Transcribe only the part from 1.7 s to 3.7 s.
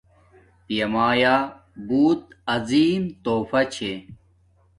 بوت عظیم تُوفہ